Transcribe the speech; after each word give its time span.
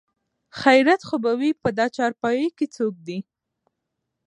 خېرت 0.59 1.01
خو 1.07 1.15
به 1.23 1.31
وي 1.39 1.51
په 1.61 1.69
دا 1.77 1.85
چارپايي 1.95 2.47
کې 2.57 2.65
څوک 2.75 2.93
دي? 3.07 3.19